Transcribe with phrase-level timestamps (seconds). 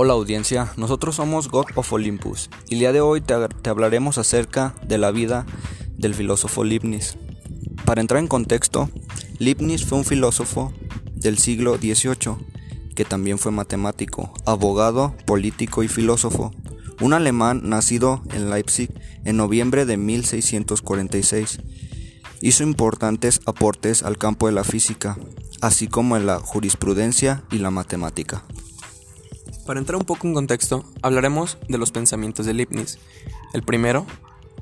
[0.00, 4.16] Hola audiencia, nosotros somos God of Olympus y el día de hoy te, te, hablaremos
[4.16, 5.44] acerca de la vida
[5.96, 7.16] del filósofo Leibniz.
[7.84, 8.88] Para entrar en contexto,
[9.40, 10.72] Leibniz fue un filósofo
[11.16, 12.36] del siglo XVIII
[12.94, 16.52] que también fue matemático, abogado, político y filósofo,
[17.00, 18.90] un alemán nacido en Leipzig
[19.24, 21.58] en noviembre de 1646.
[22.40, 25.18] Hizo importantes aportes al campo de la física,
[25.60, 28.44] así como en la jurisprudencia y la matemática.
[29.68, 32.98] Para entrar un poco en contexto, hablaremos de los pensamientos de Leibniz.
[33.52, 34.06] El primero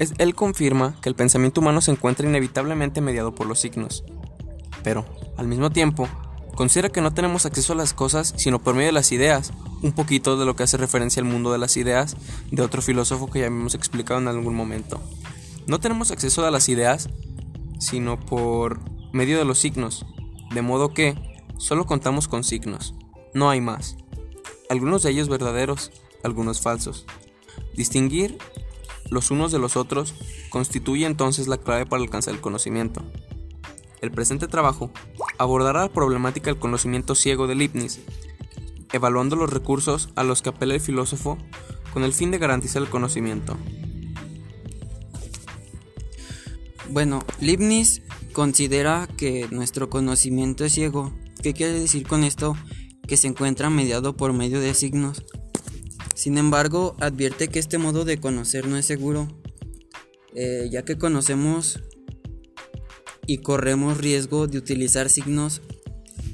[0.00, 4.02] es él confirma que el pensamiento humano se encuentra inevitablemente mediado por los signos,
[4.82, 5.06] pero
[5.36, 6.08] al mismo tiempo
[6.56, 9.92] considera que no tenemos acceso a las cosas sino por medio de las ideas, un
[9.92, 12.16] poquito de lo que hace referencia al mundo de las ideas
[12.50, 15.00] de otro filósofo que ya hemos explicado en algún momento.
[15.68, 17.10] No tenemos acceso a las ideas
[17.78, 18.80] sino por
[19.12, 20.04] medio de los signos,
[20.52, 21.14] de modo que
[21.58, 22.96] solo contamos con signos,
[23.34, 23.98] no hay más
[24.68, 27.06] algunos de ellos verdaderos, algunos falsos.
[27.74, 28.38] Distinguir
[29.10, 30.14] los unos de los otros
[30.50, 33.02] constituye entonces la clave para alcanzar el conocimiento.
[34.00, 34.90] El presente trabajo
[35.38, 38.00] abordará la problemática del conocimiento ciego de Leibniz,
[38.92, 41.38] evaluando los recursos a los que apela el filósofo
[41.92, 43.56] con el fin de garantizar el conocimiento.
[46.90, 51.12] Bueno, Leibniz considera que nuestro conocimiento es ciego.
[51.42, 52.56] ¿Qué quiere decir con esto?
[53.06, 55.24] Que se encuentra mediado por medio de signos.
[56.14, 59.28] Sin embargo, advierte que este modo de conocer no es seguro,
[60.34, 61.80] eh, ya que conocemos
[63.26, 65.62] y corremos riesgo de utilizar signos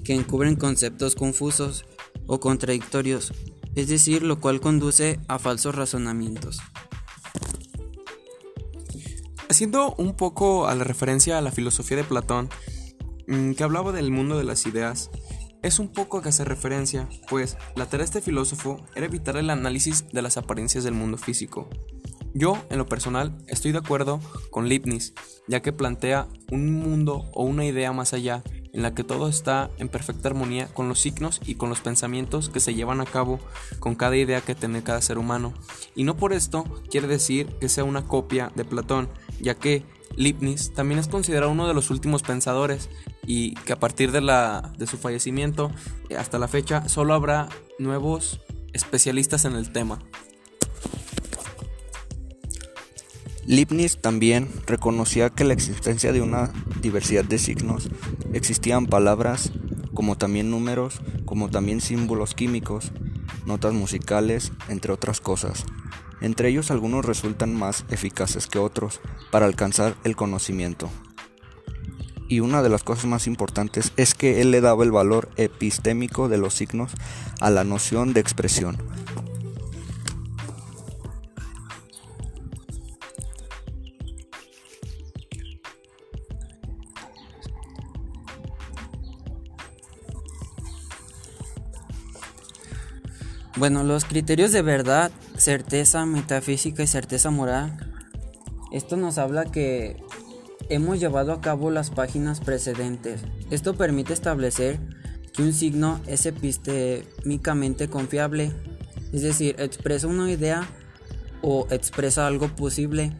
[0.04, 1.84] que encubren conceptos confusos
[2.26, 3.32] o contradictorios,
[3.74, 6.58] es decir, lo cual conduce a falsos razonamientos.
[9.48, 12.48] Haciendo un poco a la referencia a la filosofía de Platón,
[13.26, 15.10] mm, que hablaba del mundo de las ideas,
[15.62, 19.36] es un poco a que hace referencia, pues la tarea de este filósofo era evitar
[19.36, 21.68] el análisis de las apariencias del mundo físico.
[22.34, 24.18] Yo, en lo personal, estoy de acuerdo
[24.50, 25.14] con Leibniz,
[25.48, 28.42] ya que plantea un mundo o una idea más allá,
[28.72, 32.48] en la que todo está en perfecta armonía con los signos y con los pensamientos
[32.48, 33.38] que se llevan a cabo
[33.80, 35.52] con cada idea que tiene cada ser humano.
[35.94, 39.10] Y no por esto quiere decir que sea una copia de Platón,
[39.40, 39.84] ya que
[40.16, 42.88] Leibniz también es considerado uno de los últimos pensadores
[43.26, 45.70] y que a partir de, la, de su fallecimiento
[46.08, 48.40] eh, hasta la fecha solo habrá nuevos
[48.72, 49.98] especialistas en el tema.
[53.44, 57.88] Leibniz también reconocía que la existencia de una diversidad de signos
[58.32, 59.52] existían palabras
[59.94, 62.92] como también números, como también símbolos químicos,
[63.44, 65.64] notas musicales, entre otras cosas.
[66.20, 69.00] Entre ellos algunos resultan más eficaces que otros
[69.32, 70.88] para alcanzar el conocimiento.
[72.32, 76.30] Y una de las cosas más importantes es que él le daba el valor epistémico
[76.30, 76.90] de los signos
[77.42, 78.78] a la noción de expresión.
[93.58, 97.92] Bueno, los criterios de verdad, certeza metafísica y certeza moral.
[98.72, 100.02] Esto nos habla que
[100.68, 103.22] hemos llevado a cabo las páginas precedentes.
[103.50, 104.78] Esto permite establecer
[105.32, 108.52] que un signo es epistémicamente confiable,
[109.12, 110.68] es decir, expresa una idea
[111.40, 113.12] o expresa algo posible,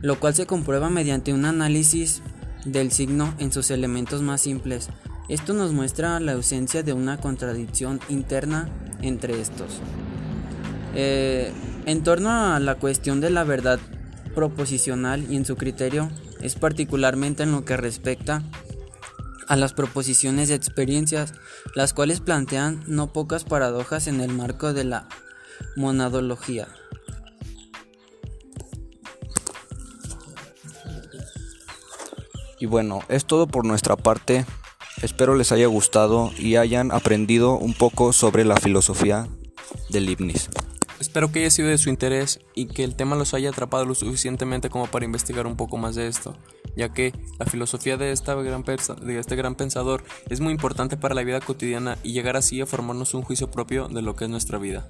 [0.00, 2.22] lo cual se comprueba mediante un análisis
[2.64, 4.88] del signo en sus elementos más simples.
[5.28, 8.68] Esto nos muestra la ausencia de una contradicción interna
[9.02, 9.80] entre estos.
[10.94, 11.52] Eh,
[11.84, 13.78] en torno a la cuestión de la verdad
[14.38, 18.44] proposicional y en su criterio, es particularmente en lo que respecta
[19.48, 21.34] a las proposiciones de experiencias,
[21.74, 25.08] las cuales plantean no pocas paradojas en el marco de la
[25.74, 26.68] monadología.
[32.60, 34.46] Y bueno, es todo por nuestra parte.
[35.02, 39.26] Espero les haya gustado y hayan aprendido un poco sobre la filosofía
[39.90, 40.48] del Leibniz.
[41.00, 43.94] Espero que haya sido de su interés y que el tema los haya atrapado lo
[43.94, 46.36] suficientemente como para investigar un poco más de esto,
[46.76, 51.14] ya que la filosofía de, esta gran de este gran pensador es muy importante para
[51.14, 54.30] la vida cotidiana y llegar así a formarnos un juicio propio de lo que es
[54.30, 54.88] nuestra vida.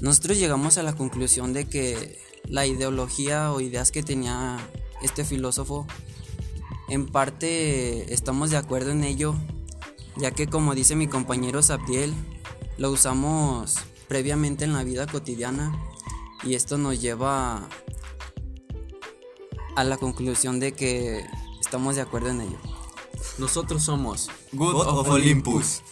[0.00, 4.58] Nosotros llegamos a la conclusión de que la ideología o ideas que tenía
[5.02, 5.88] este filósofo
[6.88, 9.34] en parte estamos de acuerdo en ello,
[10.16, 12.14] ya que como dice mi compañero Sabdiel,
[12.78, 13.76] lo usamos
[14.08, 15.72] previamente en la vida cotidiana
[16.42, 17.68] y esto nos lleva
[19.76, 21.24] a la conclusión de que
[21.60, 22.58] estamos de acuerdo en ello.
[23.38, 25.82] Nosotros somos God of Olympus.